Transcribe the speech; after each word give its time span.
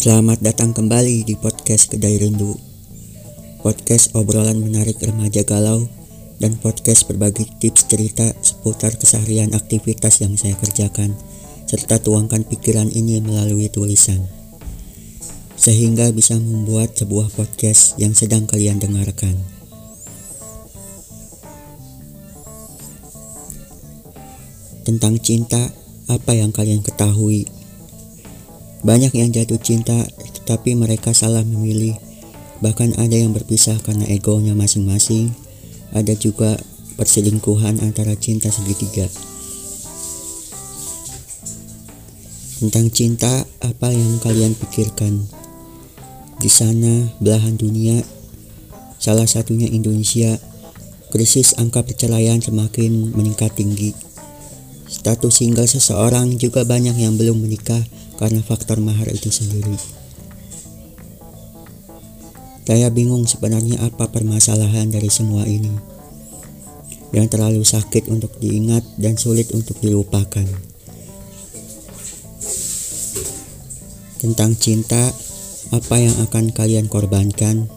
Selamat 0.00 0.40
datang 0.40 0.72
kembali 0.72 1.28
di 1.28 1.36
podcast 1.36 1.92
Kedai 1.92 2.16
Rindu. 2.16 2.56
Podcast 3.60 4.16
obrolan 4.16 4.56
menarik 4.56 4.96
remaja 4.96 5.44
galau 5.44 5.92
Dan 6.40 6.56
podcast 6.56 7.04
berbagi 7.04 7.44
tips 7.60 7.84
cerita 7.84 8.32
seputar 8.40 8.96
keseharian 8.96 9.52
aktivitas 9.52 10.24
yang 10.24 10.40
saya 10.40 10.56
kerjakan 10.56 11.12
Serta 11.68 12.00
tuangkan 12.00 12.48
pikiran 12.48 12.88
ini 12.88 13.20
melalui 13.20 13.68
tulisan. 13.68 14.24
Sehingga 15.60 16.08
bisa 16.16 16.32
membuat 16.40 16.96
sebuah 16.96 17.28
podcast 17.36 18.00
yang 18.00 18.16
sedang 18.16 18.48
kalian 18.48 18.80
dengarkan. 18.80 19.36
Tentang 24.80 25.20
cinta, 25.20 25.60
apa 26.08 26.32
yang 26.32 26.56
kalian 26.56 26.80
ketahui 26.80 27.59
banyak 28.80 29.12
yang 29.12 29.28
jatuh 29.28 29.60
cinta, 29.60 30.08
tetapi 30.40 30.72
mereka 30.72 31.12
salah 31.12 31.44
memilih. 31.44 31.96
Bahkan 32.64 32.96
ada 33.00 33.16
yang 33.16 33.32
berpisah 33.32 33.76
karena 33.84 34.08
egonya 34.08 34.56
masing-masing. 34.56 35.32
Ada 35.92 36.16
juga 36.16 36.56
perselingkuhan 36.96 37.80
antara 37.84 38.16
cinta 38.16 38.48
segitiga. 38.52 39.08
Tentang 42.60 42.92
cinta, 42.92 43.48
apa 43.64 43.88
yang 43.88 44.20
kalian 44.20 44.52
pikirkan? 44.52 45.24
Di 46.40 46.48
sana, 46.52 47.08
belahan 47.20 47.56
dunia, 47.56 48.04
salah 49.00 49.24
satunya 49.24 49.68
Indonesia, 49.68 50.36
krisis 51.08 51.56
angka 51.56 51.80
perceraian 51.80 52.40
semakin 52.40 53.16
meningkat 53.16 53.56
tinggi. 53.56 54.09
Status 55.00 55.32
single 55.32 55.64
seseorang 55.64 56.36
juga 56.36 56.68
banyak 56.68 56.92
yang 56.92 57.16
belum 57.16 57.40
menikah 57.40 57.80
karena 58.20 58.44
faktor 58.44 58.84
mahar 58.84 59.08
itu 59.08 59.32
sendiri. 59.32 59.72
Saya 62.68 62.92
bingung 62.92 63.24
sebenarnya 63.24 63.80
apa 63.80 64.12
permasalahan 64.12 64.92
dari 64.92 65.08
semua 65.08 65.48
ini 65.48 65.72
yang 67.10 67.26
terlalu 67.26 67.64
sakit 67.66 68.06
untuk 68.12 68.36
diingat 68.38 68.84
dan 69.00 69.16
sulit 69.16 69.50
untuk 69.56 69.80
dilupakan. 69.80 70.46
Tentang 74.20 74.52
cinta, 74.52 75.10
apa 75.72 75.96
yang 75.96 76.14
akan 76.28 76.52
kalian 76.52 76.86
korbankan? 76.92 77.72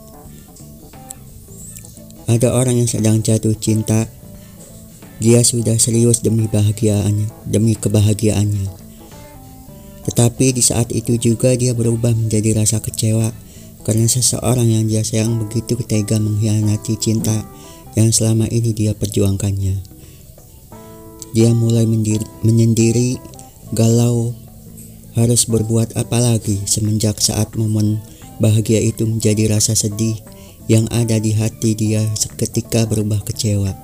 Ada 2.27 2.51
orang 2.51 2.83
yang 2.83 2.89
sedang 2.91 3.23
jatuh 3.23 3.55
cinta. 3.55 4.11
Dia 5.21 5.45
sudah 5.45 5.77
serius 5.77 6.21
demi 6.21 6.49
bahagiaannya, 6.49 7.29
demi 7.45 7.77
kebahagiaannya. 7.77 8.69
Tetapi 10.03 10.45
di 10.51 10.63
saat 10.63 10.91
itu 10.91 11.15
juga 11.15 11.53
dia 11.55 11.71
berubah 11.71 12.11
menjadi 12.11 12.59
rasa 12.59 12.83
kecewa 12.83 13.31
karena 13.83 14.07
seseorang 14.07 14.67
yang 14.67 14.85
dia 14.87 15.03
sayang 15.03 15.39
begitu 15.43 15.79
tega 15.83 16.19
mengkhianati 16.19 16.95
cinta 16.99 17.43
yang 17.93 18.09
selama 18.09 18.47
ini 18.49 18.71
dia 18.71 18.91
perjuangkannya. 18.95 19.75
Dia 21.33 21.49
mulai 21.55 21.89
mendiri, 21.89 22.25
menyendiri, 22.45 23.17
galau, 23.73 24.37
harus 25.17 25.45
berbuat 25.45 25.97
apa 25.97 26.17
lagi 26.17 26.61
semenjak 26.65 27.21
saat 27.21 27.53
momen 27.57 28.01
bahagia 28.41 28.81
itu 28.81 29.05
menjadi 29.05 29.49
rasa 29.49 29.77
sedih 29.77 30.17
yang 30.65 30.89
ada 30.89 31.19
di 31.19 31.33
hati 31.35 31.75
dia 31.75 32.01
seketika 32.17 32.85
berubah 32.85 33.21
kecewa. 33.25 33.82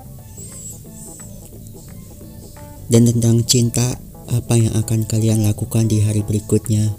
Dan 2.89 3.05
tentang 3.05 3.45
cinta 3.45 4.01
apa 4.29 4.57
yang 4.57 4.73
akan 4.73 5.05
kalian 5.05 5.45
lakukan 5.45 5.85
di 5.85 6.01
hari 6.01 6.25
berikutnya. 6.25 6.89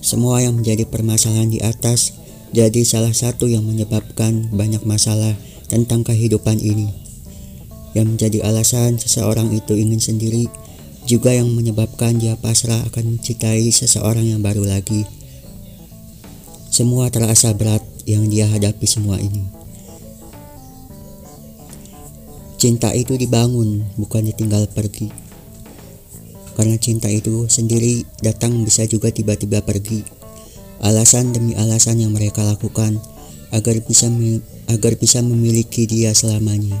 Semua 0.00 0.40
yang 0.44 0.60
menjadi 0.60 0.88
permasalahan 0.88 1.52
di 1.52 1.60
atas 1.60 2.16
jadi 2.50 2.82
salah 2.82 3.12
satu 3.12 3.46
yang 3.46 3.62
menyebabkan 3.62 4.50
banyak 4.52 4.82
masalah 4.84 5.36
tentang 5.70 6.02
kehidupan 6.02 6.58
ini. 6.58 6.90
Yang 7.96 8.06
menjadi 8.16 8.38
alasan 8.46 8.98
seseorang 8.98 9.54
itu 9.54 9.76
ingin 9.76 10.00
sendiri 10.00 10.50
juga 11.08 11.34
yang 11.34 11.50
menyebabkan 11.50 12.18
dia 12.18 12.36
pasrah 12.38 12.80
akan 12.90 13.18
mencintai 13.18 13.66
seseorang 13.70 14.26
yang 14.26 14.40
baru 14.42 14.66
lagi. 14.66 15.06
Semua 16.70 17.10
terasa 17.10 17.50
berat 17.50 17.82
yang 18.06 18.30
dia 18.30 18.46
hadapi 18.46 18.86
semua 18.86 19.18
ini. 19.18 19.59
Cinta 22.60 22.92
itu 22.92 23.16
dibangun, 23.16 23.88
bukan 23.96 24.28
ditinggal 24.28 24.68
pergi. 24.68 25.08
Karena 26.52 26.76
cinta 26.76 27.08
itu 27.08 27.48
sendiri 27.48 28.04
datang 28.20 28.68
bisa 28.68 28.84
juga 28.84 29.08
tiba-tiba 29.08 29.64
pergi. 29.64 30.04
Alasan 30.84 31.32
demi 31.32 31.56
alasan 31.56 32.04
yang 32.04 32.12
mereka 32.12 32.44
lakukan 32.44 33.00
agar 33.48 33.80
bisa 33.80 34.12
agar 34.68 34.92
bisa 35.00 35.24
memiliki 35.24 35.88
dia 35.88 36.12
selamanya. 36.12 36.76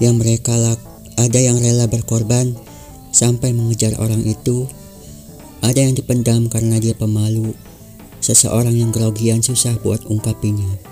Yang 0.00 0.14
mereka 0.16 0.56
ada 1.20 1.36
yang 1.36 1.60
rela 1.60 1.84
berkorban 1.92 2.56
sampai 3.12 3.52
mengejar 3.52 3.92
orang 4.00 4.24
itu, 4.24 4.64
ada 5.60 5.84
yang 5.84 5.92
dipendam 5.92 6.48
karena 6.48 6.80
dia 6.80 6.96
pemalu, 6.96 7.52
seseorang 8.24 8.72
yang 8.72 8.88
grogian 8.88 9.44
susah 9.44 9.76
buat 9.84 10.00
ungkapinya. 10.08 10.91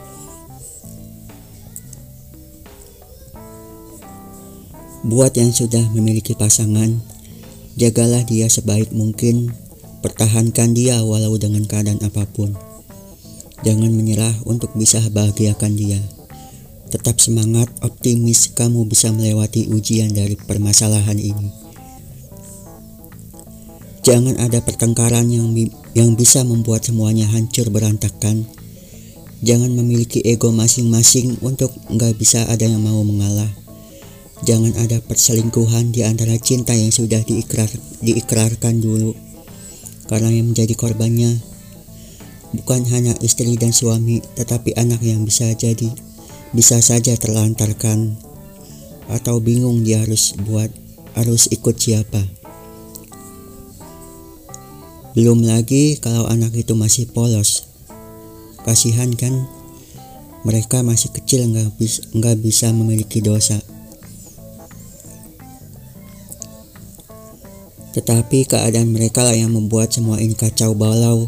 Buat 5.00 5.32
yang 5.40 5.48
sudah 5.48 5.80
memiliki 5.96 6.36
pasangan, 6.36 7.00
jagalah 7.80 8.20
dia 8.28 8.52
sebaik 8.52 8.92
mungkin, 8.92 9.48
pertahankan 10.04 10.76
dia 10.76 11.00
walau 11.00 11.40
dengan 11.40 11.64
keadaan 11.64 12.04
apa 12.04 12.28
pun. 12.28 12.52
Jangan 13.64 13.88
menyerah 13.96 14.36
untuk 14.44 14.76
bisa 14.76 15.00
bahagiakan 15.08 15.72
dia. 15.72 16.00
Tetap 16.92 17.16
semangat, 17.16 17.72
optimis 17.80 18.52
kamu 18.52 18.84
bisa 18.92 19.08
melewati 19.08 19.72
ujian 19.72 20.12
dari 20.12 20.36
permasalahan 20.36 21.16
ini. 21.16 21.48
Jangan 24.04 24.36
ada 24.36 24.60
pertengkaran 24.60 25.28
yang 25.32 25.48
yang 25.96 26.12
bisa 26.12 26.44
membuat 26.44 26.84
semuanya 26.84 27.24
hancur 27.28 27.72
berantakan. 27.72 28.48
Jangan 29.40 29.72
memiliki 29.72 30.20
ego 30.28 30.52
masing-masing 30.52 31.40
untuk 31.40 31.72
nggak 31.88 32.20
bisa 32.20 32.44
ada 32.52 32.68
yang 32.68 32.84
mau 32.84 33.00
mengalah. 33.00 33.59
Jangan 34.40 34.72
ada 34.80 35.04
perselingkuhan 35.04 35.92
di 35.92 36.00
antara 36.00 36.36
cinta 36.40 36.72
yang 36.72 36.88
sudah 36.88 37.20
diikrar, 37.20 37.68
diikrarkan 38.00 38.80
dulu. 38.80 39.12
Karena 40.08 40.32
yang 40.32 40.50
menjadi 40.50 40.74
korbannya 40.74 41.38
bukan 42.56 42.82
hanya 42.90 43.14
istri 43.20 43.54
dan 43.60 43.70
suami, 43.70 44.24
tetapi 44.34 44.74
anak 44.74 45.04
yang 45.04 45.22
bisa 45.22 45.52
jadi 45.54 45.92
bisa 46.50 46.82
saja 46.82 47.14
terlantarkan 47.14 48.18
atau 49.06 49.38
bingung 49.38 49.86
dia 49.86 50.02
harus 50.02 50.34
buat 50.34 50.70
harus 51.14 51.46
ikut 51.50 51.78
siapa. 51.78 52.22
Belum 55.14 55.42
lagi 55.42 55.98
kalau 55.98 56.26
anak 56.30 56.54
itu 56.54 56.74
masih 56.78 57.10
polos. 57.10 57.66
Kasihan 58.62 59.10
kan? 59.14 59.46
Mereka 60.46 60.86
masih 60.86 61.10
kecil 61.10 61.50
nggak 61.50 61.74
bisa, 61.76 62.00
nggak 62.14 62.36
bisa 62.40 62.70
memiliki 62.70 63.18
dosa. 63.18 63.58
Tetapi 67.90 68.46
keadaan 68.46 68.94
mereka 68.94 69.26
lah 69.26 69.34
yang 69.34 69.50
membuat 69.50 69.90
semua 69.90 70.22
ini 70.22 70.38
kacau 70.38 70.78
balau 70.78 71.26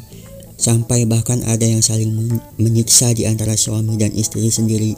sampai 0.63 1.03
bahkan 1.11 1.43
ada 1.43 1.67
yang 1.67 1.83
saling 1.83 2.39
menyiksa 2.55 3.11
di 3.19 3.27
antara 3.27 3.59
suami 3.59 3.99
dan 3.99 4.15
istri 4.15 4.47
sendiri. 4.47 4.95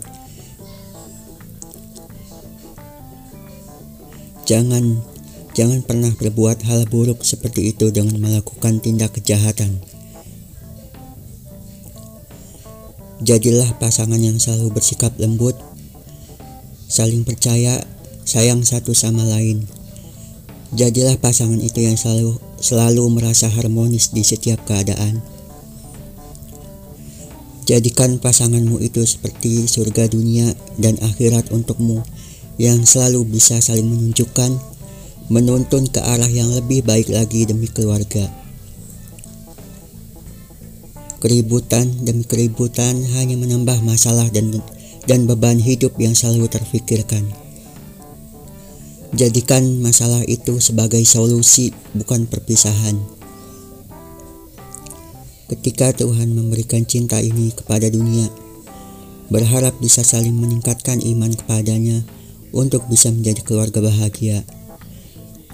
Jangan 4.45 5.01
jangan 5.57 5.81
pernah 5.81 6.13
berbuat 6.13 6.69
hal 6.69 6.85
buruk 6.93 7.25
seperti 7.25 7.73
itu 7.73 7.89
dengan 7.89 8.21
melakukan 8.21 8.85
tindak 8.85 9.17
kejahatan. 9.17 9.81
Jadilah 13.25 13.81
pasangan 13.81 14.21
yang 14.21 14.37
selalu 14.37 14.77
bersikap 14.77 15.17
lembut, 15.17 15.57
saling 16.93 17.25
percaya, 17.25 17.81
sayang 18.29 18.61
satu 18.69 18.93
sama 18.93 19.25
lain. 19.25 19.65
Jadilah 20.75 21.15
pasangan 21.23 21.63
itu 21.63 21.87
yang 21.87 21.95
selalu 21.95 22.43
selalu 22.59 23.07
merasa 23.15 23.47
harmonis 23.47 24.11
di 24.11 24.27
setiap 24.27 24.59
keadaan. 24.67 25.23
Jadikan 27.63 28.19
pasanganmu 28.19 28.83
itu 28.83 29.07
seperti 29.07 29.71
surga 29.71 30.11
dunia 30.11 30.51
dan 30.75 30.99
akhirat 30.99 31.55
untukmu 31.55 32.03
yang 32.59 32.83
selalu 32.83 33.23
bisa 33.23 33.63
saling 33.63 33.87
menunjukkan, 33.87 34.59
menuntun 35.31 35.87
ke 35.87 36.03
arah 36.03 36.29
yang 36.29 36.51
lebih 36.51 36.83
baik 36.83 37.07
lagi 37.07 37.47
demi 37.47 37.71
keluarga. 37.71 38.27
Keributan 41.23 42.03
demi 42.03 42.27
keributan 42.27 42.99
hanya 43.15 43.39
menambah 43.39 43.79
masalah 43.87 44.27
dan 44.35 44.59
dan 45.07 45.31
beban 45.31 45.63
hidup 45.63 45.95
yang 46.03 46.19
selalu 46.19 46.51
terfikirkan. 46.51 47.44
Jadikan 49.15 49.79
masalah 49.79 50.27
itu 50.27 50.59
sebagai 50.59 50.99
solusi, 51.07 51.71
bukan 51.95 52.27
perpisahan. 52.27 52.99
Ketika 55.47 55.95
Tuhan 55.95 56.35
memberikan 56.35 56.83
cinta 56.83 57.23
ini 57.23 57.55
kepada 57.55 57.87
dunia, 57.87 58.27
berharap 59.31 59.79
bisa 59.79 60.03
saling 60.03 60.35
meningkatkan 60.35 60.99
iman 60.99 61.31
kepadanya 61.31 62.03
untuk 62.51 62.91
bisa 62.91 63.15
menjadi 63.15 63.39
keluarga 63.47 63.87
bahagia. 63.87 64.43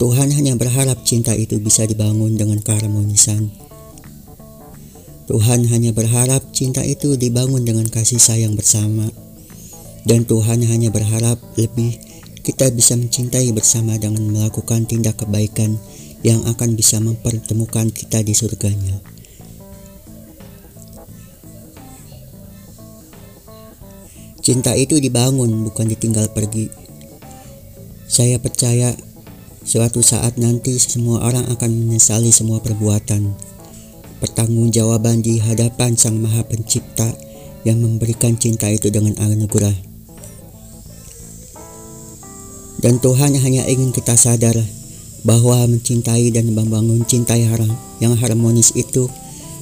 Tuhan 0.01 0.33
hanya 0.33 0.57
berharap 0.57 1.05
cinta 1.05 1.37
itu 1.37 1.61
bisa 1.61 1.85
dibangun 1.85 2.41
dengan 2.41 2.65
keharmonisan. 2.65 3.53
Tuhan 5.29 5.69
hanya 5.69 5.93
berharap 5.93 6.49
cinta 6.57 6.81
itu 6.81 7.21
dibangun 7.21 7.69
dengan 7.69 7.85
kasih 7.85 8.17
sayang 8.17 8.57
bersama. 8.57 9.13
Dan 10.09 10.25
Tuhan 10.25 10.65
hanya 10.65 10.89
berharap 10.89 11.37
lebih 11.61 12.01
kita 12.41 12.73
bisa 12.73 12.97
mencintai 12.97 13.53
bersama 13.53 14.01
dengan 14.01 14.25
melakukan 14.33 14.89
tindak 14.89 15.21
kebaikan 15.21 15.77
yang 16.21 16.45
akan 16.49 16.77
bisa 16.77 17.01
mempertemukan 17.01 17.89
kita 17.93 18.21
di 18.21 18.33
surganya. 18.37 19.01
Cinta 24.41 24.73
itu 24.73 24.97
dibangun 24.97 25.69
bukan 25.69 25.93
ditinggal 25.93 26.33
pergi. 26.33 26.73
Saya 28.09 28.41
percaya 28.41 28.97
suatu 29.63 30.01
saat 30.01 30.41
nanti 30.41 30.81
semua 30.81 31.21
orang 31.23 31.45
akan 31.53 31.71
menyesali 31.87 32.33
semua 32.33 32.59
perbuatan. 32.65 33.37
Pertanggungjawaban 34.21 35.21
di 35.21 35.41
hadapan 35.41 35.97
Sang 35.97 36.17
Maha 36.21 36.45
Pencipta 36.45 37.09
yang 37.69 37.85
memberikan 37.85 38.37
cinta 38.41 38.69
itu 38.73 38.89
dengan 38.89 39.17
anugerah. 39.21 39.90
Dan 42.81 42.97
Tuhan 42.97 43.37
hanya 43.37 43.69
ingin 43.69 43.93
kita 43.93 44.17
sadar 44.17 44.57
bahwa 45.21 45.69
mencintai 45.69 46.33
dan 46.33 46.49
membangun 46.57 47.05
cinta 47.05 47.37
yang 47.37 48.17
harmonis 48.17 48.73
itu 48.73 49.05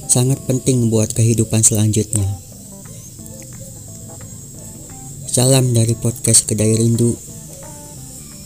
sangat 0.07 0.39
penting 0.47 0.87
buat 0.87 1.11
kehidupan 1.11 1.59
selanjutnya. 1.59 2.23
Salam 5.27 5.75
dari 5.75 5.99
podcast 5.99 6.47
Kedai 6.47 6.79
Rindu 6.79 7.11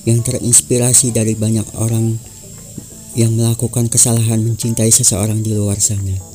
yang 0.10 0.26
terinspirasi 0.26 1.14
dari 1.14 1.38
banyak 1.38 1.70
orang 1.78 2.18
yang 3.14 3.38
melakukan 3.38 3.94
kesalahan 3.94 4.42
mencintai 4.42 4.90
seseorang 4.90 5.46
di 5.46 5.54
luar 5.54 5.78
sana. 5.78 6.33